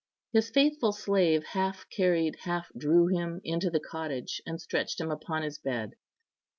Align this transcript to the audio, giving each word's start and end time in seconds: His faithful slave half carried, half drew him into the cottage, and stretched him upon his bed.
His 0.33 0.49
faithful 0.49 0.93
slave 0.93 1.43
half 1.51 1.85
carried, 1.91 2.37
half 2.39 2.71
drew 2.75 3.05
him 3.15 3.39
into 3.43 3.69
the 3.69 3.79
cottage, 3.79 4.41
and 4.47 4.59
stretched 4.59 4.99
him 4.99 5.11
upon 5.11 5.43
his 5.43 5.59
bed. 5.59 5.91